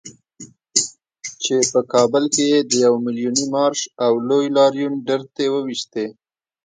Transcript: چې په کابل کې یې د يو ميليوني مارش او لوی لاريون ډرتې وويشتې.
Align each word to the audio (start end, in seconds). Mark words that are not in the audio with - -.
چې 1.43 1.55
په 1.71 1.79
کابل 1.93 2.23
کې 2.33 2.43
یې 2.51 2.59
د 2.69 2.71
يو 2.85 2.93
ميليوني 3.05 3.45
مارش 3.53 3.81
او 4.05 4.11
لوی 4.27 4.47
لاريون 4.57 4.93
ډرتې 5.07 5.45
وويشتې. 5.49 6.05